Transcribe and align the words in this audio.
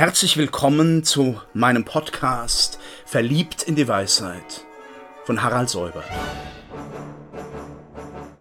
Herzlich 0.00 0.38
willkommen 0.38 1.04
zu 1.04 1.42
meinem 1.52 1.84
Podcast 1.84 2.78
Verliebt 3.04 3.64
in 3.64 3.76
die 3.76 3.86
Weisheit 3.86 4.64
von 5.26 5.42
Harald 5.42 5.68
Säuber. 5.68 6.02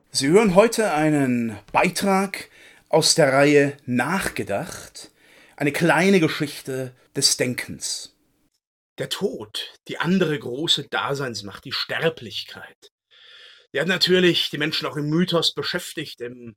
Sie 0.09 0.29
hören 0.29 0.55
heute 0.55 0.93
einen 0.93 1.59
Beitrag 1.73 2.49
aus 2.87 3.13
der 3.13 3.33
Reihe 3.33 3.75
Nachgedacht, 3.85 5.11
eine 5.57 5.73
kleine 5.73 6.21
Geschichte 6.21 6.95
des 7.13 7.35
Denkens. 7.35 8.15
Der 8.97 9.09
Tod, 9.09 9.73
die 9.89 9.97
andere 9.97 10.39
große 10.39 10.87
Daseinsmacht, 10.87 11.65
die 11.65 11.73
Sterblichkeit. 11.73 12.93
Die 13.73 13.81
hat 13.81 13.87
natürlich 13.89 14.49
die 14.49 14.59
Menschen 14.59 14.87
auch 14.87 14.95
im 14.95 15.09
Mythos 15.09 15.53
beschäftigt, 15.53 16.21
im 16.21 16.55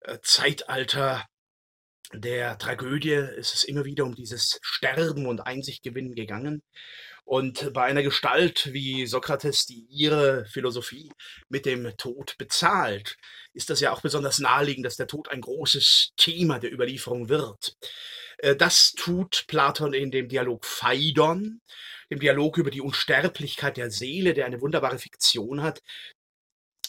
äh, 0.00 0.18
Zeitalter 0.22 1.24
der 2.12 2.58
Tragödie 2.58 3.26
ist 3.36 3.54
es 3.54 3.64
immer 3.64 3.84
wieder 3.84 4.04
um 4.04 4.14
dieses 4.14 4.58
Sterben 4.62 5.26
und 5.26 5.40
Einsichtgewinnen 5.40 6.14
gegangen. 6.14 6.62
Und 7.24 7.72
bei 7.72 7.84
einer 7.84 8.02
Gestalt 8.02 8.72
wie 8.72 9.06
Sokrates, 9.06 9.64
die 9.64 9.86
ihre 9.88 10.44
Philosophie 10.44 11.10
mit 11.48 11.64
dem 11.64 11.96
Tod 11.96 12.36
bezahlt, 12.36 13.16
ist 13.54 13.70
das 13.70 13.80
ja 13.80 13.92
auch 13.92 14.02
besonders 14.02 14.38
naheliegend, 14.38 14.84
dass 14.84 14.96
der 14.96 15.06
Tod 15.06 15.28
ein 15.28 15.40
großes 15.40 16.10
Thema 16.16 16.58
der 16.58 16.72
Überlieferung 16.72 17.30
wird. 17.30 17.76
Äh, 18.38 18.56
das 18.56 18.92
tut 18.92 19.46
Platon 19.46 19.94
in 19.94 20.10
dem 20.10 20.28
Dialog 20.28 20.66
Phaidon, 20.66 21.60
dem 22.10 22.20
Dialog 22.20 22.58
über 22.58 22.70
die 22.70 22.82
Unsterblichkeit 22.82 23.78
der 23.78 23.90
Seele, 23.90 24.34
der 24.34 24.44
eine 24.44 24.60
wunderbare 24.60 24.98
Fiktion 24.98 25.62
hat. 25.62 25.80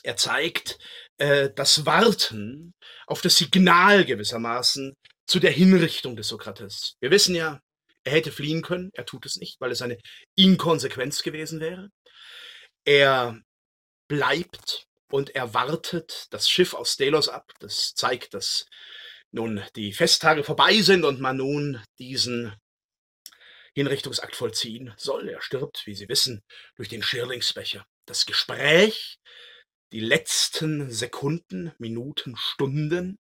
Er 0.04 0.18
zeigt 0.18 0.78
äh, 1.18 1.50
das 1.56 1.86
Warten 1.86 2.74
auf 3.08 3.22
das 3.22 3.38
Signal 3.38 4.04
gewissermaßen 4.04 4.94
zu 5.26 5.40
der 5.40 5.52
Hinrichtung 5.52 6.16
des 6.16 6.28
Sokrates. 6.28 6.96
Wir 7.00 7.12
wissen 7.12 7.36
ja, 7.36 7.62
er 8.04 8.12
hätte 8.12 8.32
fliehen 8.32 8.62
können, 8.62 8.92
er 8.94 9.06
tut 9.06 9.26
es 9.26 9.38
nicht, 9.38 9.60
weil 9.60 9.72
es 9.72 9.82
eine 9.82 9.98
Inkonsequenz 10.36 11.24
gewesen 11.24 11.60
wäre. 11.60 11.90
Er 12.86 13.40
bleibt 14.08 14.88
und 15.10 15.34
er 15.36 15.54
wartet 15.54 16.28
das 16.30 16.48
Schiff 16.50 16.74
aus 16.74 16.98
Delos 16.98 17.30
ab. 17.30 17.52
Das 17.60 17.94
zeigt, 17.96 18.34
dass 18.34 18.66
nun 19.32 19.64
die 19.76 19.94
Festtage 19.94 20.44
vorbei 20.44 20.82
sind 20.82 21.04
und 21.04 21.20
man 21.20 21.38
nun 21.38 21.84
diesen 21.98 22.56
Hinrichtungsakt 23.74 24.36
vollziehen 24.36 24.94
soll. 24.98 25.28
Er 25.28 25.42
stirbt, 25.42 25.86
wie 25.86 25.96
Sie 25.96 26.08
wissen, 26.08 26.44
durch 26.76 26.90
den 26.90 27.04
Schirlingsbecher. 27.04 27.86
Das 28.06 28.26
Gespräch, 28.26 29.18
die 29.92 30.00
letzten 30.00 30.92
Sekunden, 30.92 31.74
Minuten, 31.78 32.38
Stunden 32.38 33.18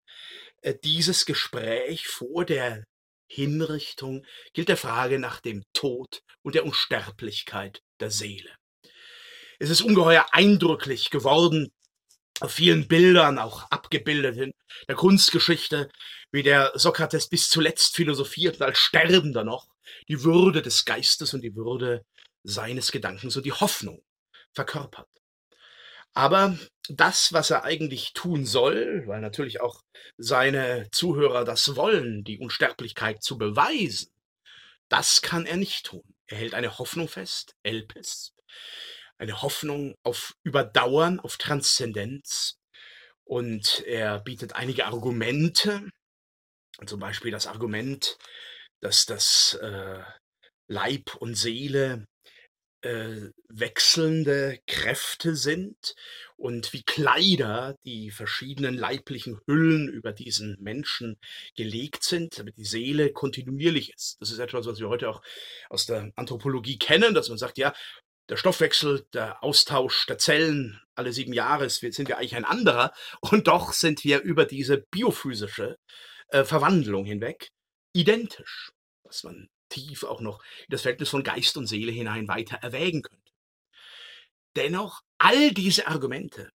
dieses 0.83 1.25
Gespräch 1.25 2.07
vor 2.07 2.45
der 2.45 2.83
Hinrichtung 3.27 4.25
gilt 4.53 4.69
der 4.69 4.77
Frage 4.77 5.19
nach 5.19 5.39
dem 5.39 5.63
Tod 5.73 6.21
und 6.43 6.55
der 6.55 6.65
Unsterblichkeit 6.65 7.81
der 7.99 8.11
Seele. 8.11 8.49
Es 9.59 9.69
ist 9.69 9.81
ungeheuer 9.81 10.25
eindrücklich 10.31 11.09
geworden, 11.09 11.71
auf 12.39 12.51
vielen 12.51 12.87
Bildern 12.87 13.37
auch 13.37 13.69
abgebildet 13.69 14.37
in 14.37 14.51
der 14.87 14.95
Kunstgeschichte, 14.95 15.89
wie 16.31 16.43
der 16.43 16.71
Sokrates 16.75 17.29
bis 17.29 17.49
zuletzt 17.49 17.95
philosophiert 17.95 18.55
und 18.55 18.63
als 18.63 18.79
Sterbender 18.79 19.43
noch 19.43 19.67
die 20.07 20.23
Würde 20.23 20.61
des 20.61 20.85
Geistes 20.85 21.33
und 21.33 21.41
die 21.41 21.55
Würde 21.55 22.03
seines 22.43 22.91
Gedankens 22.91 23.37
und 23.37 23.45
die 23.45 23.51
Hoffnung 23.51 24.03
verkörpert. 24.53 25.20
Aber 26.13 26.57
das, 26.89 27.31
was 27.31 27.51
er 27.51 27.63
eigentlich 27.63 28.13
tun 28.13 28.45
soll, 28.45 29.03
weil 29.07 29.21
natürlich 29.21 29.61
auch 29.61 29.81
seine 30.17 30.89
Zuhörer 30.91 31.45
das 31.45 31.75
wollen, 31.75 32.23
die 32.23 32.39
Unsterblichkeit 32.39 33.23
zu 33.23 33.37
beweisen, 33.37 34.11
das 34.89 35.21
kann 35.21 35.45
er 35.45 35.57
nicht 35.57 35.85
tun. 35.85 36.03
Er 36.27 36.37
hält 36.37 36.53
eine 36.53 36.77
Hoffnung 36.77 37.07
fest, 37.07 37.55
Elpis, 37.63 38.33
eine 39.17 39.41
Hoffnung 39.41 39.95
auf 40.03 40.33
Überdauern, 40.43 41.19
auf 41.19 41.37
Transzendenz. 41.37 42.57
Und 43.23 43.83
er 43.85 44.19
bietet 44.19 44.55
einige 44.55 44.85
Argumente, 44.85 45.89
zum 46.85 46.99
Beispiel 46.99 47.31
das 47.31 47.47
Argument, 47.47 48.17
dass 48.81 49.05
das 49.05 49.53
äh, 49.61 50.03
Leib 50.67 51.15
und 51.15 51.35
Seele 51.35 52.05
wechselnde 52.83 54.59
Kräfte 54.65 55.35
sind 55.35 55.95
und 56.35 56.73
wie 56.73 56.83
Kleider 56.83 57.75
die 57.85 58.09
verschiedenen 58.09 58.75
leiblichen 58.75 59.39
Hüllen 59.45 59.87
über 59.87 60.11
diesen 60.13 60.57
Menschen 60.59 61.19
gelegt 61.55 62.03
sind, 62.03 62.39
damit 62.39 62.57
die 62.57 62.65
Seele 62.65 63.13
kontinuierlich 63.13 63.93
ist. 63.93 64.17
Das 64.19 64.31
ist 64.31 64.39
etwas, 64.39 64.65
was 64.65 64.79
wir 64.79 64.89
heute 64.89 65.09
auch 65.09 65.21
aus 65.69 65.85
der 65.85 66.11
Anthropologie 66.15 66.79
kennen, 66.79 67.13
dass 67.13 67.29
man 67.29 67.37
sagt, 67.37 67.57
ja, 67.57 67.73
der 68.29 68.37
Stoffwechsel, 68.37 69.05
der 69.13 69.43
Austausch 69.43 70.05
der 70.05 70.17
Zellen 70.17 70.81
alle 70.95 71.13
sieben 71.13 71.33
Jahre 71.33 71.69
sind 71.69 72.07
wir 72.07 72.17
eigentlich 72.17 72.35
ein 72.35 72.45
anderer 72.45 72.93
und 73.21 73.47
doch 73.47 73.73
sind 73.73 74.03
wir 74.03 74.21
über 74.21 74.45
diese 74.45 74.77
biophysische 74.89 75.77
äh, 76.29 76.43
Verwandlung 76.43 77.05
hinweg 77.05 77.49
identisch, 77.93 78.71
was 79.03 79.23
man 79.23 79.49
tief 79.71 80.03
auch 80.03 80.21
noch 80.21 80.43
in 80.59 80.71
das 80.71 80.83
Verhältnis 80.83 81.09
von 81.09 81.23
Geist 81.23 81.57
und 81.57 81.67
Seele 81.67 81.91
hinein 81.91 82.27
weiter 82.27 82.57
erwägen 82.57 83.01
könnte. 83.01 83.31
Dennoch, 84.55 85.01
all 85.17 85.51
diese 85.51 85.87
Argumente, 85.87 86.51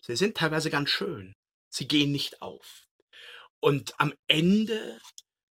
sie 0.00 0.16
sind 0.16 0.36
teilweise 0.36 0.70
ganz 0.70 0.90
schön, 0.90 1.34
sie 1.68 1.88
gehen 1.88 2.12
nicht 2.12 2.40
auf. 2.40 2.86
Und 3.60 3.98
am 3.98 4.14
Ende 4.28 4.98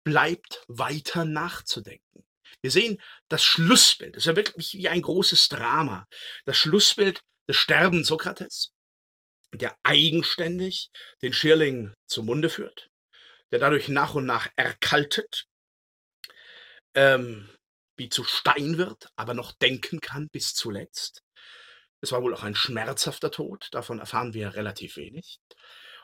bleibt 0.04 0.64
weiter 0.68 1.24
nachzudenken. 1.24 2.24
Wir 2.62 2.70
sehen 2.70 3.00
das 3.28 3.42
Schlussbild, 3.42 4.16
das 4.16 4.22
ist 4.22 4.26
ja 4.26 4.36
wirklich 4.36 4.74
wie 4.74 4.88
ein 4.88 5.02
großes 5.02 5.48
Drama. 5.48 6.06
Das 6.44 6.56
Schlussbild 6.56 7.22
des 7.48 7.56
Sterbens 7.56 8.08
Sokrates, 8.08 8.72
der 9.52 9.76
eigenständig 9.82 10.90
den 11.22 11.32
Schirling 11.32 11.94
zum 12.06 12.26
Munde 12.26 12.50
führt, 12.50 12.88
der 13.50 13.58
dadurch 13.58 13.88
nach 13.88 14.14
und 14.14 14.26
nach 14.26 14.48
erkaltet, 14.56 15.45
ähm, 16.96 17.48
wie 17.96 18.08
zu 18.08 18.24
Stein 18.24 18.78
wird, 18.78 19.08
aber 19.14 19.34
noch 19.34 19.52
denken 19.52 20.00
kann 20.00 20.28
bis 20.30 20.54
zuletzt. 20.54 21.22
Es 22.00 22.12
war 22.12 22.22
wohl 22.22 22.34
auch 22.34 22.42
ein 22.42 22.54
schmerzhafter 22.54 23.30
Tod, 23.30 23.68
davon 23.70 24.00
erfahren 24.00 24.34
wir 24.34 24.54
relativ 24.54 24.96
wenig. 24.96 25.38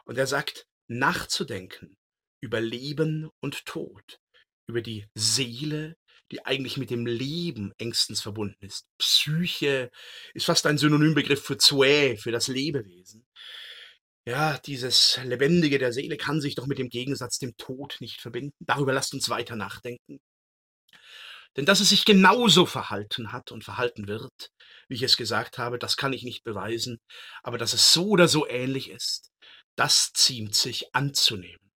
Und 0.05 0.19
er 0.19 0.27
sagt, 0.27 0.67
nachzudenken 0.89 1.97
über 2.41 2.61
Leben 2.61 3.31
und 3.41 3.65
Tod, 3.67 4.21
über 4.67 4.83
die 4.83 5.07
Seele, 5.15 5.97
die 6.31 6.45
eigentlich 6.45 6.77
mit 6.77 6.91
dem 6.91 7.07
Leben 7.07 7.73
engstens 7.79 8.21
verbunden 8.23 8.65
ist. 8.65 8.87
Psyche 8.99 9.91
ist 10.35 10.47
fast 10.47 10.67
ein 10.67 10.79
Synonymbegriff 10.79 11.45
für 11.45 11.59
Zoe, 11.59 12.17
für 12.17 12.33
das 12.33 12.49
Lebewesen. 12.49 13.27
Ja, 14.25 14.59
dieses 14.59 15.21
Lebendige 15.25 15.79
der 15.79 15.93
Seele 15.93 16.17
kann 16.17 16.41
sich 16.41 16.55
doch 16.55 16.67
mit 16.67 16.79
dem 16.79 16.89
Gegensatz 16.89 17.39
dem 17.39 17.57
Tod 17.57 17.97
nicht 18.01 18.21
verbinden. 18.21 18.55
Darüber 18.61 18.93
lasst 18.93 19.15
uns 19.15 19.29
weiter 19.29 19.57
nachdenken. 19.57 20.21
Denn 21.57 21.67
dass 21.67 21.81
es 21.81 21.91
sich 21.91 22.05
genauso 22.05 22.65
verhalten 22.65 23.33
hat 23.33 23.53
und 23.53 23.65
verhalten 23.65 24.09
wird, 24.09 24.51
wie 24.89 24.95
ich 24.95 25.03
es 25.03 25.17
gesagt 25.17 25.59
habe, 25.59 25.79
das 25.79 25.97
kann 25.97 26.13
ich 26.13 26.23
nicht 26.23 26.45
beweisen, 26.45 27.01
aber 27.43 27.59
dass 27.59 27.73
es 27.73 27.93
so 27.93 28.09
oder 28.09 28.29
so 28.29 28.49
ähnlich 28.49 28.91
ist, 28.91 29.31
das 29.77 30.13
ziemt 30.13 30.55
sich 30.55 30.95
anzunehmen. 30.95 31.71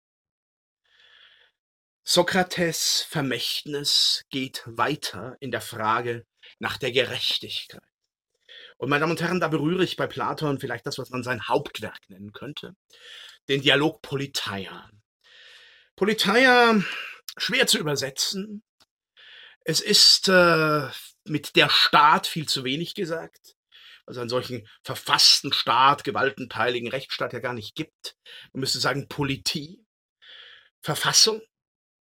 Sokrates 2.07 3.07
Vermächtnis 3.09 4.25
geht 4.29 4.63
weiter 4.67 5.37
in 5.41 5.51
der 5.51 5.63
Frage 5.63 6.27
nach 6.59 6.77
der 6.77 6.93
Gerechtigkeit. 6.93 7.81
Und 8.77 8.91
meine 8.91 9.01
Damen 9.01 9.13
und 9.13 9.23
Herren, 9.23 9.41
da 9.41 9.49
berühre 9.49 9.85
ich 9.85 9.97
bei 9.97 10.07
Platon 10.07 10.61
vielleicht 10.61 10.87
das, 10.87 10.99
was 10.99 11.11
man 11.11 11.23
sein 11.23 11.49
Hauptwerk 11.49 12.01
nennen 12.09 12.33
könnte, 12.33 12.75
den 13.49 13.63
Dialog 13.63 14.03
Politeia. 14.03 14.91
Politeia, 15.97 16.83
schwer 17.39 17.67
zu 17.67 17.79
übersetzen, 17.79 18.63
es 19.65 19.81
ist 19.81 20.29
äh, 20.29 20.89
mit 21.25 21.57
der 21.57 21.71
Staat 21.71 22.27
viel 22.27 22.47
zu 22.47 22.65
wenig 22.65 22.95
gesagt. 22.95 23.57
Also 24.07 24.21
einen 24.21 24.29
solchen 24.29 24.69
verfassten 24.83 25.53
Staat, 25.53 26.05
gewaltenteiligen 26.05 26.91
Rechtsstaat 26.91 27.33
ja 27.33 27.39
gar 27.39 27.55
nicht 27.55 27.75
gibt. 27.75 28.17
Man 28.53 28.61
müsste 28.61 28.79
sagen 28.79 29.09
Politie, 29.09 29.83
Verfassung. 30.83 31.41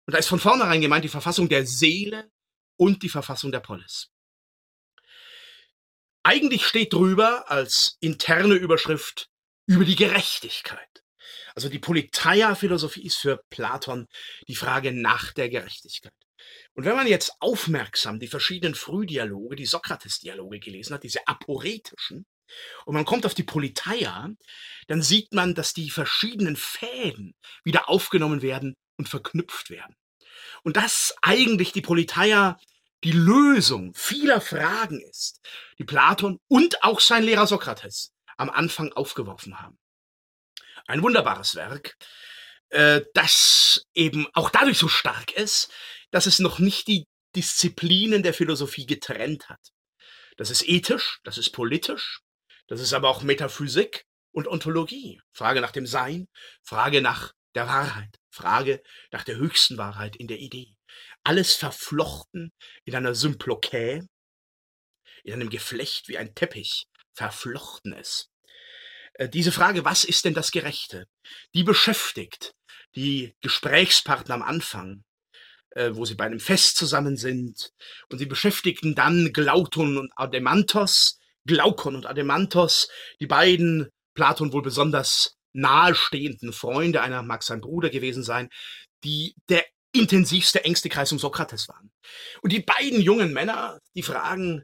Und 0.06 0.14
da 0.14 0.18
ist 0.18 0.28
von 0.28 0.40
vornherein 0.40 0.80
gemeint 0.80 1.04
die 1.04 1.10
Verfassung 1.10 1.50
der 1.50 1.66
Seele 1.66 2.30
und 2.76 3.02
die 3.02 3.10
Verfassung 3.10 3.52
der 3.52 3.60
Polis. 3.60 4.10
Eigentlich 6.22 6.66
steht 6.66 6.94
drüber 6.94 7.50
als 7.50 7.98
interne 8.00 8.54
Überschrift 8.54 9.28
über 9.66 9.84
die 9.84 9.96
Gerechtigkeit. 9.96 11.04
Also 11.54 11.68
die 11.68 11.78
Politeia-Philosophie 11.78 13.04
ist 13.04 13.16
für 13.16 13.42
Platon 13.50 14.06
die 14.48 14.56
Frage 14.56 14.92
nach 14.92 15.32
der 15.32 15.50
Gerechtigkeit. 15.50 16.14
Und 16.74 16.84
wenn 16.84 16.96
man 16.96 17.06
jetzt 17.06 17.32
aufmerksam 17.40 18.20
die 18.20 18.28
verschiedenen 18.28 18.74
Frühdialoge, 18.74 19.56
die 19.56 19.66
Sokrates-Dialoge 19.66 20.60
gelesen 20.60 20.94
hat, 20.94 21.02
diese 21.02 21.26
aporetischen, 21.26 22.26
und 22.84 22.94
man 22.94 23.04
kommt 23.04 23.26
auf 23.26 23.34
die 23.34 23.44
Politeia, 23.44 24.28
dann 24.88 25.02
sieht 25.02 25.32
man, 25.32 25.54
dass 25.54 25.72
die 25.72 25.90
verschiedenen 25.90 26.56
Fäden 26.56 27.34
wieder 27.64 27.88
aufgenommen 27.88 28.42
werden 28.42 28.74
und 28.96 29.08
verknüpft 29.08 29.70
werden. 29.70 29.94
Und 30.62 30.76
dass 30.76 31.14
eigentlich 31.22 31.72
die 31.72 31.82
Politeia 31.82 32.58
die 33.04 33.12
Lösung 33.12 33.94
vieler 33.94 34.40
Fragen 34.40 35.00
ist, 35.00 35.40
die 35.78 35.84
Platon 35.84 36.38
und 36.48 36.82
auch 36.82 37.00
sein 37.00 37.22
Lehrer 37.22 37.46
Sokrates 37.46 38.12
am 38.36 38.50
Anfang 38.50 38.92
aufgeworfen 38.92 39.60
haben. 39.60 39.78
Ein 40.86 41.02
wunderbares 41.02 41.54
Werk, 41.54 41.96
äh, 42.70 43.02
das 43.14 43.86
eben 43.94 44.26
auch 44.34 44.50
dadurch 44.50 44.78
so 44.78 44.88
stark 44.88 45.32
ist, 45.32 45.72
dass 46.10 46.26
es 46.26 46.38
noch 46.38 46.58
nicht 46.58 46.88
die 46.88 47.06
Disziplinen 47.36 48.22
der 48.22 48.34
Philosophie 48.34 48.86
getrennt 48.86 49.48
hat. 49.48 49.60
Das 50.36 50.50
ist 50.50 50.66
ethisch, 50.66 51.20
das 51.24 51.38
ist 51.38 51.50
politisch, 51.50 52.20
das 52.66 52.80
ist 52.80 52.92
aber 52.92 53.08
auch 53.08 53.22
Metaphysik 53.22 54.04
und 54.32 54.48
Ontologie. 54.48 55.20
Frage 55.32 55.60
nach 55.60 55.72
dem 55.72 55.86
Sein, 55.86 56.28
Frage 56.62 57.02
nach 57.02 57.32
der 57.54 57.66
Wahrheit, 57.66 58.16
Frage 58.30 58.82
nach 59.10 59.24
der 59.24 59.36
höchsten 59.36 59.76
Wahrheit 59.76 60.16
in 60.16 60.28
der 60.28 60.38
Idee. 60.38 60.74
Alles 61.24 61.54
verflochten 61.54 62.52
in 62.84 62.94
einer 62.94 63.14
Symplokä, 63.14 64.02
in 65.24 65.32
einem 65.32 65.50
Geflecht 65.50 66.08
wie 66.08 66.18
ein 66.18 66.34
Teppich, 66.34 66.86
verflochten 67.12 67.92
ist. 67.92 68.30
Äh, 69.14 69.28
diese 69.28 69.52
Frage, 69.52 69.84
was 69.84 70.04
ist 70.04 70.24
denn 70.24 70.34
das 70.34 70.50
Gerechte, 70.50 71.06
die 71.54 71.64
beschäftigt 71.64 72.54
die 72.94 73.36
Gesprächspartner 73.40 74.34
am 74.34 74.42
Anfang, 74.42 75.04
äh, 75.70 75.90
wo 75.92 76.04
sie 76.04 76.14
bei 76.14 76.24
einem 76.24 76.40
Fest 76.40 76.76
zusammen 76.76 77.16
sind. 77.16 77.72
Und 78.10 78.18
sie 78.18 78.26
beschäftigten 78.26 78.94
dann 78.94 79.32
Glauton 79.32 79.98
und 79.98 80.12
Ademantos, 80.16 81.18
Glaukon 81.46 81.94
und 81.96 82.06
Ademantos, 82.06 82.88
die 83.20 83.26
beiden 83.26 83.88
Platon 84.14 84.52
wohl 84.52 84.62
besonders 84.62 85.36
nahestehenden 85.52 86.52
Freunde, 86.52 87.00
einer 87.02 87.22
mag 87.22 87.42
sein 87.42 87.60
Bruder 87.60 87.90
gewesen 87.90 88.22
sein, 88.22 88.48
die 89.04 89.34
der 89.48 89.64
intensivste, 89.92 90.64
engste 90.64 90.88
Kreis 90.88 91.10
um 91.10 91.18
Sokrates 91.18 91.68
waren. 91.68 91.90
Und 92.42 92.52
die 92.52 92.60
beiden 92.60 93.00
jungen 93.00 93.32
Männer, 93.32 93.80
die 93.94 94.02
fragen, 94.02 94.62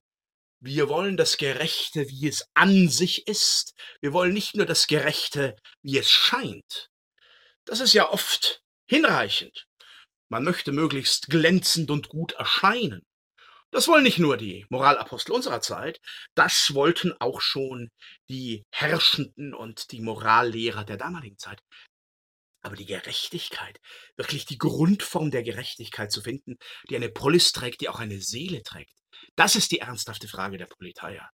wir 0.60 0.88
wollen 0.88 1.16
das 1.16 1.36
Gerechte, 1.36 2.08
wie 2.08 2.28
es 2.28 2.48
an 2.54 2.88
sich 2.88 3.26
ist. 3.26 3.74
Wir 4.00 4.12
wollen 4.12 4.32
nicht 4.32 4.56
nur 4.56 4.66
das 4.66 4.86
Gerechte, 4.86 5.56
wie 5.82 5.98
es 5.98 6.10
scheint. 6.10 6.88
Das 7.64 7.80
ist 7.80 7.92
ja 7.92 8.08
oft 8.10 8.62
hinreichend. 8.86 9.65
Man 10.28 10.44
möchte 10.44 10.72
möglichst 10.72 11.28
glänzend 11.28 11.90
und 11.90 12.08
gut 12.08 12.32
erscheinen. 12.32 13.02
Das 13.70 13.88
wollen 13.88 14.04
nicht 14.04 14.18
nur 14.18 14.36
die 14.36 14.64
Moralapostel 14.70 15.32
unserer 15.32 15.60
Zeit, 15.60 16.00
das 16.34 16.70
wollten 16.72 17.12
auch 17.20 17.40
schon 17.40 17.90
die 18.28 18.64
Herrschenden 18.72 19.54
und 19.54 19.90
die 19.92 20.00
Morallehrer 20.00 20.84
der 20.84 20.96
damaligen 20.96 21.38
Zeit. 21.38 21.60
Aber 22.62 22.76
die 22.76 22.86
Gerechtigkeit, 22.86 23.78
wirklich 24.16 24.46
die 24.46 24.58
Grundform 24.58 25.30
der 25.30 25.42
Gerechtigkeit 25.42 26.10
zu 26.10 26.22
finden, 26.22 26.56
die 26.88 26.96
eine 26.96 27.10
Polis 27.10 27.52
trägt, 27.52 27.80
die 27.80 27.88
auch 27.88 28.00
eine 28.00 28.20
Seele 28.20 28.62
trägt, 28.62 28.94
das 29.36 29.56
ist 29.56 29.70
die 29.72 29.80
ernsthafte 29.80 30.28
Frage 30.28 30.58
der 30.58 30.66
Politeia, 30.66 31.28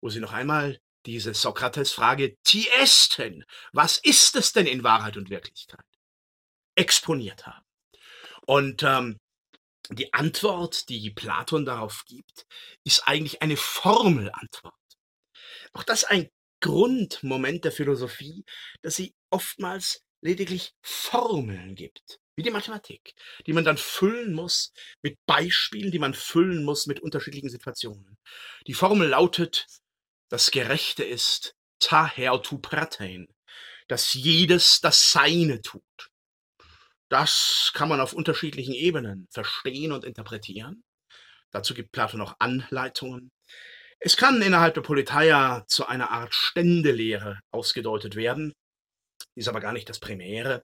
wo 0.00 0.08
sie 0.08 0.20
noch 0.20 0.32
einmal 0.32 0.78
diese 1.06 1.34
Sokrates-Frage, 1.34 2.36
Tiesten, 2.44 3.44
was 3.72 3.98
ist 3.98 4.36
es 4.36 4.52
denn 4.52 4.66
in 4.66 4.82
Wahrheit 4.82 5.16
und 5.16 5.30
Wirklichkeit, 5.30 5.84
exponiert 6.76 7.46
haben. 7.46 7.63
Und 8.46 8.82
ähm, 8.82 9.18
die 9.90 10.12
Antwort, 10.14 10.88
die 10.88 11.10
Platon 11.10 11.64
darauf 11.64 12.04
gibt, 12.06 12.46
ist 12.84 13.06
eigentlich 13.06 13.42
eine 13.42 13.56
Formelantwort. 13.56 14.74
Auch 15.72 15.82
das 15.82 16.04
ein 16.04 16.30
Grundmoment 16.60 17.64
der 17.64 17.72
Philosophie, 17.72 18.44
dass 18.82 18.96
sie 18.96 19.14
oftmals 19.30 20.00
lediglich 20.22 20.72
Formeln 20.82 21.74
gibt, 21.74 22.18
wie 22.36 22.42
die 22.42 22.50
Mathematik, 22.50 23.14
die 23.46 23.52
man 23.52 23.64
dann 23.64 23.76
füllen 23.76 24.32
muss 24.32 24.72
mit 25.02 25.18
Beispielen, 25.26 25.90
die 25.90 25.98
man 25.98 26.14
füllen 26.14 26.64
muss 26.64 26.86
mit 26.86 27.00
unterschiedlichen 27.00 27.50
Situationen. 27.50 28.16
Die 28.66 28.74
Formel 28.74 29.08
lautet, 29.08 29.66
das 30.30 30.50
Gerechte 30.50 31.04
ist 31.04 31.54
ta 31.78 32.08
tu 32.38 32.58
pratein, 32.58 33.28
dass 33.88 34.14
jedes 34.14 34.80
das 34.80 35.12
Seine 35.12 35.60
tut. 35.60 36.10
Das 37.08 37.70
kann 37.74 37.88
man 37.88 38.00
auf 38.00 38.12
unterschiedlichen 38.12 38.74
Ebenen 38.74 39.28
verstehen 39.30 39.92
und 39.92 40.04
interpretieren. 40.04 40.82
Dazu 41.50 41.74
gibt 41.74 41.92
Plato 41.92 42.16
noch 42.16 42.36
Anleitungen. 42.38 43.30
Es 44.00 44.16
kann 44.16 44.42
innerhalb 44.42 44.74
der 44.74 44.80
Politeia 44.80 45.64
zu 45.68 45.86
einer 45.86 46.10
Art 46.10 46.34
Ständelehre 46.34 47.40
ausgedeutet 47.50 48.16
werden. 48.16 48.52
Ist 49.36 49.48
aber 49.48 49.60
gar 49.60 49.72
nicht 49.72 49.88
das 49.88 50.00
Primäre, 50.00 50.62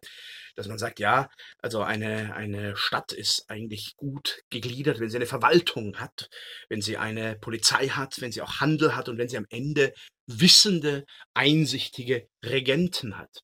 dass 0.57 0.69
man 0.69 0.79
sagt, 0.79 1.01
ja, 1.01 1.29
also 1.59 1.83
eine, 1.83 2.35
eine 2.35 2.77
Stadt 2.77 3.13
ist 3.13 3.49
eigentlich 3.49 3.97
gut 3.97 4.43
gegliedert, 4.51 5.01
wenn 5.01 5.09
sie 5.09 5.17
eine 5.17 5.27
Verwaltung 5.27 5.99
hat, 5.99 6.29
wenn 6.69 6.83
sie 6.83 6.97
eine 6.97 7.37
Polizei 7.37 7.89
hat, 7.89 8.21
wenn 8.21 8.33
sie 8.33 8.43
auch 8.43 8.61
Handel 8.61 8.95
hat 8.95 9.09
und 9.09 9.19
wenn 9.19 9.29
sie 9.29 9.39
am 9.39 9.47
Ende 9.49 9.93
wissende, 10.27 11.05
einsichtige 11.35 12.29
Regenten 12.45 13.17
hat, 13.17 13.41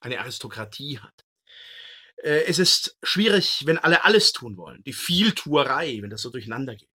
eine 0.00 0.20
Aristokratie 0.20 0.98
hat. 0.98 1.24
Äh, 2.22 2.44
es 2.46 2.58
ist 2.58 2.96
schwierig, 3.02 3.62
wenn 3.64 3.78
alle 3.78 4.04
alles 4.04 4.32
tun 4.32 4.56
wollen. 4.56 4.82
Die 4.84 4.92
Vieltuerei, 4.92 5.98
wenn 6.00 6.10
das 6.10 6.22
so 6.22 6.30
durcheinander 6.30 6.76
geht. 6.76 6.88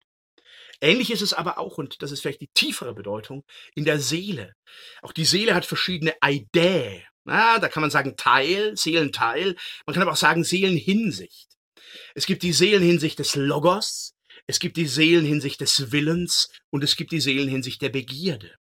Ähnlich 0.82 1.12
ist 1.12 1.22
es 1.22 1.34
aber 1.34 1.60
auch, 1.60 1.78
und 1.78 2.02
das 2.02 2.12
ist 2.12 2.22
vielleicht 2.22 2.42
die 2.42 2.50
tiefere 2.54 2.96
Bedeutung, 2.96 3.44
in 3.76 3.86
der 3.86 4.00
Seele. 4.00 4.56
Auch 5.04 5.14
die 5.14 5.26
Seele 5.26 5.54
hat 5.54 5.66
verschiedene 5.66 6.16
Idee. 6.26 7.06
Na, 7.24 7.60
da 7.60 7.70
kann 7.70 7.82
man 7.82 7.92
sagen 7.92 8.18
Teil, 8.18 8.76
Seelenteil. 8.76 9.56
Man 9.86 9.94
kann 9.94 10.02
aber 10.02 10.14
auch 10.14 10.18
sagen 10.18 10.44
Seelenhinsicht. 10.44 11.50
Es 12.16 12.26
gibt 12.26 12.42
die 12.42 12.54
Seelenhinsicht 12.54 13.20
des 13.20 13.36
Logos, 13.36 14.16
es 14.48 14.60
gibt 14.60 14.78
die 14.78 14.88
Seelenhinsicht 14.88 15.62
des 15.62 15.92
Willens 15.92 16.50
und 16.72 16.84
es 16.84 16.96
gibt 16.96 17.12
die 17.12 17.22
Seelenhinsicht 17.22 17.82
der 17.82 17.90
Begierde. 17.90 18.56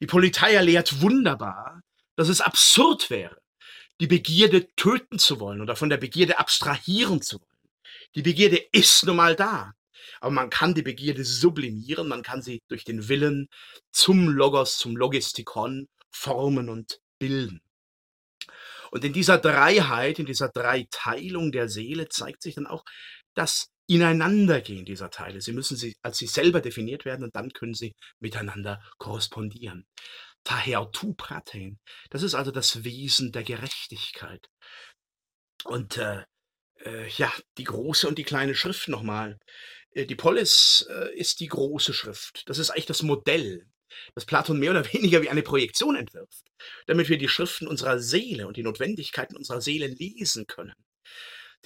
Die 0.00 0.06
Politeia 0.06 0.60
lehrt 0.60 1.00
wunderbar, 1.00 1.82
dass 2.16 2.28
es 2.28 2.40
absurd 2.40 3.10
wäre, 3.10 3.40
die 4.00 4.06
Begierde 4.06 4.68
töten 4.76 5.18
zu 5.18 5.40
wollen 5.40 5.60
oder 5.60 5.76
von 5.76 5.90
der 5.90 5.96
Begierde 5.96 6.38
abstrahieren 6.38 7.22
zu 7.22 7.40
wollen. 7.40 7.48
Die 8.14 8.22
Begierde 8.22 8.56
ist 8.72 9.04
nun 9.04 9.16
mal 9.16 9.36
da. 9.36 9.72
Aber 10.20 10.30
man 10.32 10.50
kann 10.50 10.74
die 10.74 10.82
Begierde 10.82 11.24
sublimieren, 11.24 12.08
man 12.08 12.22
kann 12.22 12.42
sie 12.42 12.60
durch 12.68 12.84
den 12.84 13.08
Willen 13.08 13.48
zum 13.92 14.28
Logos, 14.28 14.78
zum 14.78 14.96
Logistikon 14.96 15.88
formen 16.10 16.68
und 16.68 17.00
bilden. 17.18 17.60
Und 18.90 19.04
in 19.04 19.12
dieser 19.12 19.38
Dreiheit, 19.38 20.18
in 20.18 20.26
dieser 20.26 20.48
Dreiteilung 20.48 21.52
der 21.52 21.68
Seele 21.68 22.08
zeigt 22.08 22.42
sich 22.42 22.54
dann 22.54 22.66
auch 22.66 22.84
das 23.34 23.68
Ineinandergehen 23.86 24.84
dieser 24.84 25.10
Teile. 25.10 25.40
Sie 25.40 25.52
müssen 25.52 25.76
sie 25.76 25.96
als 26.02 26.18
sich 26.18 26.30
selber 26.30 26.60
definiert 26.60 27.04
werden 27.04 27.24
und 27.24 27.36
dann 27.36 27.52
können 27.52 27.74
sie 27.74 27.94
miteinander 28.18 28.82
korrespondieren. 28.98 29.86
Daher 30.48 30.90
tu 30.92 31.12
pratein. 31.12 31.78
Das 32.08 32.22
ist 32.22 32.34
also 32.34 32.50
das 32.50 32.82
Wesen 32.82 33.32
der 33.32 33.42
Gerechtigkeit. 33.42 34.48
Und 35.64 35.98
äh, 35.98 36.24
äh, 36.86 37.06
ja, 37.10 37.30
die 37.58 37.64
große 37.64 38.08
und 38.08 38.16
die 38.16 38.24
kleine 38.24 38.54
Schrift 38.54 38.88
nochmal. 38.88 39.38
Äh, 39.90 40.06
die 40.06 40.14
Polis 40.14 40.86
äh, 40.88 41.14
ist 41.14 41.40
die 41.40 41.48
große 41.48 41.92
Schrift. 41.92 42.48
Das 42.48 42.56
ist 42.56 42.70
eigentlich 42.70 42.86
das 42.86 43.02
Modell, 43.02 43.66
das 44.14 44.24
Platon 44.24 44.58
mehr 44.58 44.70
oder 44.70 44.90
weniger 44.94 45.20
wie 45.20 45.28
eine 45.28 45.42
Projektion 45.42 45.96
entwirft, 45.96 46.46
damit 46.86 47.10
wir 47.10 47.18
die 47.18 47.28
Schriften 47.28 47.68
unserer 47.68 47.98
Seele 47.98 48.46
und 48.46 48.56
die 48.56 48.62
Notwendigkeiten 48.62 49.36
unserer 49.36 49.60
Seele 49.60 49.88
lesen 49.88 50.46
können. 50.46 50.82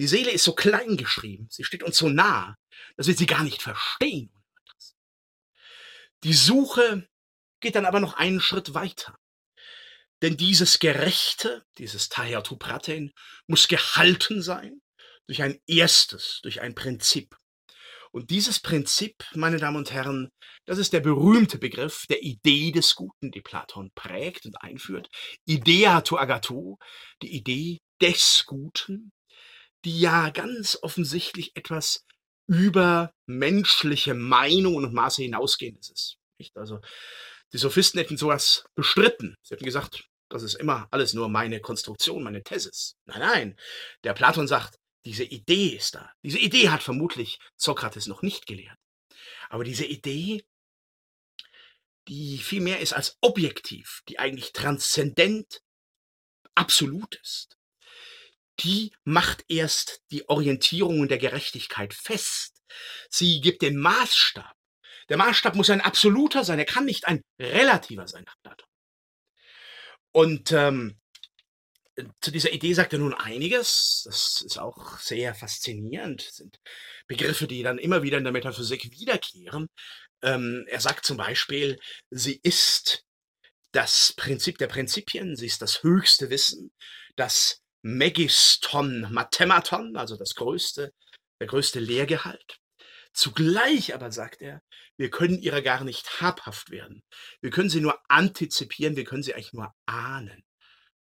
Die 0.00 0.08
Seele 0.08 0.32
ist 0.32 0.42
so 0.42 0.56
klein 0.56 0.96
geschrieben, 0.96 1.46
sie 1.50 1.62
steht 1.62 1.84
uns 1.84 1.98
so 1.98 2.08
nah, 2.08 2.56
dass 2.96 3.06
wir 3.06 3.14
sie 3.14 3.26
gar 3.26 3.44
nicht 3.44 3.62
verstehen. 3.62 4.32
Die 6.24 6.32
Suche 6.32 7.06
geht 7.62 7.76
dann 7.76 7.86
aber 7.86 8.00
noch 8.00 8.14
einen 8.14 8.40
Schritt 8.40 8.74
weiter. 8.74 9.16
Denn 10.20 10.36
dieses 10.36 10.78
Gerechte, 10.78 11.64
dieses 11.78 12.08
Tahatu 12.08 12.56
Praten, 12.56 13.12
muss 13.48 13.66
gehalten 13.66 14.42
sein 14.42 14.80
durch 15.26 15.42
ein 15.42 15.58
erstes, 15.66 16.40
durch 16.42 16.60
ein 16.60 16.74
Prinzip. 16.74 17.36
Und 18.12 18.30
dieses 18.30 18.60
Prinzip, 18.60 19.24
meine 19.34 19.56
Damen 19.56 19.78
und 19.78 19.90
Herren, 19.90 20.28
das 20.66 20.78
ist 20.78 20.92
der 20.92 21.00
berühmte 21.00 21.58
Begriff 21.58 22.04
der 22.08 22.22
Idee 22.22 22.70
des 22.70 22.94
Guten, 22.94 23.30
die 23.30 23.40
Platon 23.40 23.90
prägt 23.94 24.44
und 24.44 24.60
einführt. 24.62 25.08
Idea 25.46 26.02
to 26.02 26.18
agato, 26.18 26.78
die 27.22 27.34
Idee 27.34 27.78
des 28.00 28.44
Guten, 28.46 29.12
die 29.84 29.98
ja 29.98 30.30
ganz 30.30 30.78
offensichtlich 30.82 31.56
etwas 31.56 32.04
über 32.46 33.12
menschliche 33.26 34.14
Meinungen 34.14 34.84
und 34.84 34.94
Maße 34.94 35.22
hinausgehendes 35.22 35.90
ist. 35.90 36.16
Nicht? 36.38 36.56
Also 36.56 36.80
die 37.52 37.58
Sophisten 37.58 37.98
hätten 37.98 38.16
sowas 38.16 38.64
bestritten. 38.74 39.36
Sie 39.42 39.54
hätten 39.54 39.64
gesagt, 39.64 40.08
das 40.28 40.42
ist 40.42 40.54
immer 40.54 40.88
alles 40.90 41.12
nur 41.12 41.28
meine 41.28 41.60
Konstruktion, 41.60 42.22
meine 42.22 42.42
Thesis. 42.42 42.96
Nein, 43.04 43.20
nein. 43.20 43.60
Der 44.04 44.14
Platon 44.14 44.48
sagt, 44.48 44.78
diese 45.04 45.24
Idee 45.24 45.68
ist 45.76 45.94
da. 45.94 46.10
Diese 46.22 46.38
Idee 46.38 46.70
hat 46.70 46.82
vermutlich 46.82 47.38
Sokrates 47.56 48.06
noch 48.06 48.22
nicht 48.22 48.46
gelehrt. 48.46 48.78
Aber 49.50 49.64
diese 49.64 49.84
Idee, 49.84 50.44
die 52.08 52.38
viel 52.38 52.60
mehr 52.60 52.80
ist 52.80 52.94
als 52.94 53.18
objektiv, 53.20 54.02
die 54.08 54.18
eigentlich 54.18 54.52
transzendent 54.52 55.62
absolut 56.54 57.16
ist, 57.16 57.58
die 58.60 58.92
macht 59.04 59.44
erst 59.48 60.02
die 60.10 60.28
Orientierung 60.28 61.08
der 61.08 61.18
Gerechtigkeit 61.18 61.94
fest. 61.94 62.62
Sie 63.10 63.40
gibt 63.40 63.62
den 63.62 63.76
Maßstab. 63.76 64.54
Der 65.12 65.18
Maßstab 65.18 65.56
muss 65.56 65.68
ein 65.68 65.82
absoluter 65.82 66.42
sein, 66.42 66.58
er 66.58 66.64
kann 66.64 66.86
nicht 66.86 67.06
ein 67.06 67.22
relativer 67.38 68.08
sein 68.08 68.24
nach 68.24 68.34
Platon. 68.42 68.66
Und 70.10 70.52
ähm, 70.52 70.98
zu 72.22 72.30
dieser 72.30 72.50
Idee 72.50 72.72
sagt 72.72 72.94
er 72.94 72.98
nun 72.98 73.12
einiges. 73.12 74.04
Das 74.06 74.40
ist 74.40 74.56
auch 74.56 74.98
sehr 75.00 75.34
faszinierend. 75.34 76.26
Das 76.26 76.36
sind 76.36 76.60
Begriffe, 77.08 77.46
die 77.46 77.62
dann 77.62 77.76
immer 77.76 78.02
wieder 78.02 78.16
in 78.16 78.24
der 78.24 78.32
Metaphysik 78.32 78.90
wiederkehren. 78.90 79.68
Ähm, 80.22 80.64
er 80.68 80.80
sagt 80.80 81.04
zum 81.04 81.18
Beispiel, 81.18 81.78
sie 82.08 82.40
ist 82.42 83.04
das 83.72 84.14
Prinzip 84.16 84.56
der 84.56 84.68
Prinzipien, 84.68 85.36
sie 85.36 85.44
ist 85.44 85.60
das 85.60 85.82
höchste 85.82 86.30
Wissen, 86.30 86.72
das 87.16 87.60
Megiston 87.82 89.12
Mathematon, 89.12 89.94
also 89.94 90.16
das 90.16 90.34
größte, 90.34 90.94
der 91.38 91.46
größte 91.48 91.80
Lehrgehalt. 91.80 92.61
Zugleich 93.12 93.94
aber 93.94 94.10
sagt 94.10 94.40
er, 94.40 94.62
wir 94.96 95.10
können 95.10 95.38
ihrer 95.38 95.62
gar 95.62 95.84
nicht 95.84 96.20
habhaft 96.20 96.70
werden. 96.70 97.02
Wir 97.40 97.50
können 97.50 97.68
sie 97.68 97.80
nur 97.80 97.98
antizipieren, 98.08 98.96
wir 98.96 99.04
können 99.04 99.22
sie 99.22 99.34
eigentlich 99.34 99.52
nur 99.52 99.72
ahnen. 99.86 100.42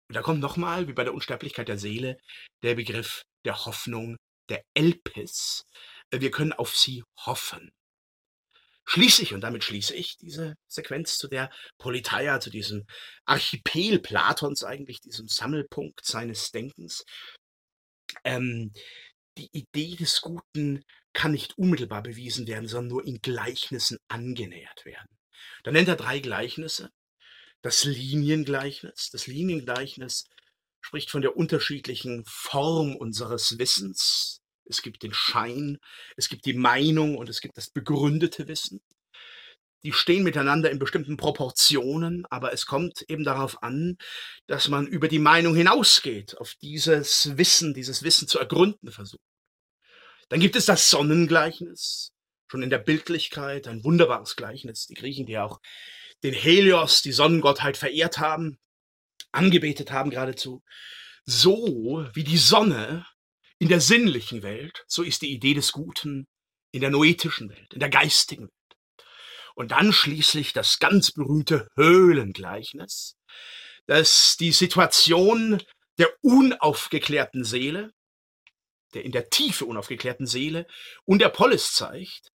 Und 0.09 0.15
da 0.15 0.23
kommt 0.23 0.41
nochmal, 0.41 0.89
wie 0.89 0.93
bei 0.93 1.05
der 1.05 1.15
Unsterblichkeit 1.15 1.69
der 1.69 1.79
Seele, 1.79 2.19
der 2.63 2.75
Begriff 2.75 3.23
der 3.45 3.65
Hoffnung, 3.65 4.17
der 4.49 4.65
Elpis. 4.75 5.65
Wir 6.13 6.31
können 6.33 6.53
auf 6.53 6.77
sie 6.77 7.05
hoffen. 7.25 7.71
Schließe 8.87 9.23
ich, 9.23 9.35
und 9.35 9.43
damit 9.43 9.63
schließe 9.63 9.95
ich 9.95 10.17
diese 10.17 10.57
Sequenz 10.67 11.17
zu 11.17 11.29
der 11.29 11.49
Politeia, 11.79 12.41
zu 12.41 12.51
diesem 12.51 12.87
Archipel 13.25 14.01
Platons 14.01 14.65
eigentlich, 14.65 15.01
diesem 15.01 15.29
Sammelpunkt 15.29 16.05
seines 16.05 16.51
Denkens. 16.51 17.05
Ähm, 18.25 18.73
die 19.41 19.51
Idee 19.53 19.97
des 19.97 20.21
Guten 20.21 20.85
kann 21.13 21.33
nicht 21.33 21.59
unmittelbar 21.59 22.03
bewiesen 22.03 22.47
werden, 22.47 22.69
sondern 22.69 22.93
nur 22.93 23.07
in 23.07 23.21
Gleichnissen 23.21 23.99
angenähert 24.09 24.85
werden. 24.85 25.19
Da 25.65 25.73
nennt 25.73 25.89
er 25.89 25.97
drei 25.97 26.21
Gleichnisse 26.21 26.91
das 27.63 27.85
Liniengleichnis. 27.85 29.11
Das 29.11 29.27
Liniengleichnis 29.27 30.25
spricht 30.81 31.11
von 31.11 31.23
der 31.23 31.37
unterschiedlichen 31.37 32.25
Form 32.27 32.97
unseres 32.97 33.59
Wissens. 33.59 34.41
Es 34.65 34.83
gibt 34.83 35.03
den 35.03 35.13
Schein, 35.13 35.79
es 36.17 36.29
gibt 36.29 36.47
die 36.47 36.55
Meinung 36.55 37.17
und 37.17 37.29
es 37.29 37.41
gibt 37.41 37.57
das 37.57 37.71
begründete 37.71 38.47
Wissen. 38.49 38.81
Die 39.83 39.93
stehen 39.93 40.25
miteinander 40.25 40.71
in 40.71 40.79
bestimmten 40.79 41.17
Proportionen, 41.17 42.27
aber 42.29 42.53
es 42.53 42.67
kommt 42.67 43.03
eben 43.09 43.25
darauf 43.25 43.63
an, 43.63 43.97
dass 44.47 44.69
man 44.69 44.87
über 44.87 45.09
die 45.09 45.19
Meinung 45.19 45.55
hinausgeht, 45.55 46.37
auf 46.39 46.55
dieses 46.61 47.37
Wissen, 47.39 47.73
dieses 47.73 48.03
Wissen 48.03 48.29
zu 48.29 48.39
ergründen 48.39 48.91
versucht. 48.93 49.23
Dann 50.29 50.41
gibt 50.41 50.55
es 50.57 50.67
das 50.67 50.91
Sonnengleichnis, 50.91 52.13
schon 52.51 52.63
in 52.63 52.71
der 52.71 52.79
Bildlichkeit, 52.79 53.67
ein 53.69 53.85
wunderbares 53.85 54.37
Gleichnis. 54.37 54.87
Die 54.87 54.95
Griechen, 54.95 55.27
die 55.27 55.39
auch 55.39 55.61
den 56.23 56.35
Helios, 56.35 57.03
die 57.03 57.13
Sonnengottheit, 57.13 57.77
verehrt 57.77 58.19
haben, 58.19 58.59
angebetet 59.33 59.93
haben 59.93 60.11
geradezu. 60.11 60.63
So 61.25 62.07
wie 62.13 62.25
die 62.25 62.39
Sonne 62.39 63.07
in 63.59 63.69
der 63.69 63.81
sinnlichen 63.81 64.43
Welt, 64.43 64.85
so 64.87 65.03
ist 65.03 65.23
die 65.23 65.33
Idee 65.33 65.55
des 65.55 65.73
Guten 65.73 66.27
in 66.73 66.81
der 66.81 66.91
noetischen 66.91 67.49
Welt, 67.51 67.73
in 67.73 67.81
der 67.81 67.91
geistigen 67.91 68.45
Welt. 68.45 68.60
Und 69.61 69.73
dann 69.73 69.93
schließlich 69.93 70.55
das 70.55 70.79
ganz 70.79 71.13
berühmte 71.13 71.69
Höhlengleichnis, 71.77 73.19
das 73.87 74.39
die 74.41 74.53
Situation 74.53 75.63
der 75.99 76.09
unaufgeklärten 76.23 77.45
Seele, 77.45 77.93
der 78.95 79.05
in 79.05 79.13
der 79.13 79.29
Tiefe 79.29 79.67
unaufgeklärten 79.67 80.27
Seele 80.27 80.67
und 81.05 81.19
der 81.19 81.29
Polis 81.29 81.75
zeigt. 81.75 82.33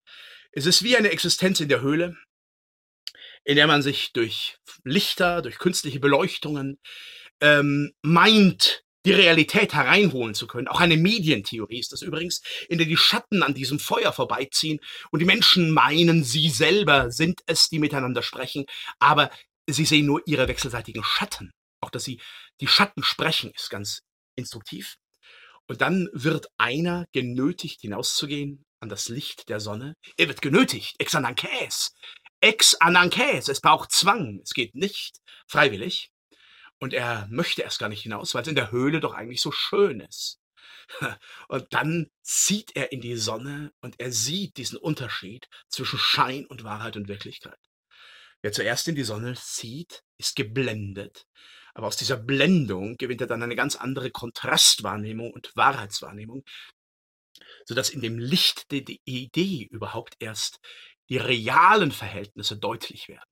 Es 0.51 0.67
ist 0.67 0.83
wie 0.83 0.97
eine 0.97 1.11
Existenz 1.11 1.61
in 1.61 1.69
der 1.69 1.81
Höhle, 1.81 2.17
in 3.45 3.55
der 3.55 3.69
man 3.69 3.83
sich 3.83 4.13
durch 4.13 4.59
Lichter, 4.83 5.43
durch 5.43 5.59
künstliche 5.59 6.01
Beleuchtungen 6.01 6.81
ähm, 7.41 7.93
meint, 8.03 8.83
die 9.05 9.13
Realität 9.13 9.75
hereinholen 9.75 10.35
zu 10.35 10.47
können. 10.47 10.69
Auch 10.69 10.81
eine 10.81 10.97
Medientheorie 10.97 11.81
ist 11.81 11.93
das 11.93 12.03
übrigens, 12.03 12.43
in 12.69 12.79
der 12.79 12.87
die 12.87 12.97
Schatten 12.97 13.43
an 13.43 13.55
diesem 13.55 13.79
Feuer 13.79 14.13
vorbeiziehen 14.13 14.81
und 15.11 15.21
die 15.21 15.27
Menschen 15.27 15.73
meinen, 15.73 16.25
sie 16.25 16.49
selber 16.49 17.11
sind 17.11 17.41
es, 17.47 17.69
die 17.69 17.79
miteinander 17.79 18.23
sprechen, 18.23 18.65
aber 18.99 19.31
sie 19.69 19.85
sehen 19.85 20.07
nur 20.07 20.23
ihre 20.27 20.49
wechselseitigen 20.49 21.05
Schatten. 21.05 21.51
Auch 21.81 21.91
dass 21.91 22.05
sie 22.05 22.21
die 22.61 22.69
Schatten 22.69 23.03
sprechen, 23.03 23.53
ist 23.57 23.71
ganz 23.71 24.03
instruktiv. 24.37 24.97
Und 25.69 25.81
dann 25.81 26.09
wird 26.13 26.47
einer 26.59 27.07
genötigt, 27.13 27.81
hinauszugehen 27.81 28.65
an 28.81 28.89
das 28.89 29.09
Licht 29.09 29.49
der 29.49 29.61
Sonne. 29.61 29.95
Er 30.17 30.29
wird 30.29 30.43
genötigt, 30.43 30.97
exanankes, 30.99 31.93
ex 32.41 32.75
anankes, 32.75 33.49
es 33.49 33.61
braucht 33.61 33.93
Zwang, 33.93 34.41
es 34.43 34.55
geht 34.55 34.75
nicht 34.75 35.19
freiwillig. 35.47 36.11
Und 36.83 36.95
er 36.95 37.29
möchte 37.31 37.63
erst 37.63 37.79
gar 37.79 37.89
nicht 37.89 38.03
hinaus, 38.03 38.35
weil 38.35 38.43
es 38.43 38.49
in 38.49 38.57
der 38.57 38.73
Höhle 38.73 38.99
doch 38.99 39.15
eigentlich 39.15 39.41
so 39.41 39.53
schön 39.53 40.01
ist. 40.01 40.41
Und 41.49 41.73
dann 41.73 42.11
sieht 42.23 42.75
er 42.75 42.91
in 42.91 43.01
die 43.01 43.15
Sonne 43.15 43.73
und 43.83 44.01
er 44.01 44.11
sieht 44.11 44.57
diesen 44.57 44.79
Unterschied 44.79 45.49
zwischen 45.69 46.01
Schein 46.01 46.45
und 46.45 46.65
Wahrheit 46.65 46.97
und 46.97 47.07
Wirklichkeit. 47.07 47.59
Wer 48.41 48.51
zuerst 48.51 48.89
in 48.89 48.97
die 48.97 49.05
Sonne 49.05 49.37
sieht, 49.37 50.03
ist 50.19 50.35
geblendet. 50.35 51.29
Aber 51.73 51.87
aus 51.87 51.97
dieser 51.97 52.17
Blendung 52.17 52.97
gewinnt 52.97 53.21
er 53.21 53.29
dann 53.29 53.45
eine 53.45 53.55
ganz 53.55 53.77
andere 53.77 54.11
Kontrastwahrnehmung 54.11 55.33
und 55.33 55.55
Wahrheitswahrnehmung, 55.55 56.43
sodass 57.65 57.91
in 57.91 58.01
dem 58.01 58.19
Licht 58.19 58.73
die 58.73 59.01
Idee 59.05 59.69
überhaupt 59.71 60.17
erst 60.19 60.59
die 61.09 61.19
realen 61.19 61.93
Verhältnisse 61.93 62.57
deutlich 62.57 63.07
werden. 63.07 63.32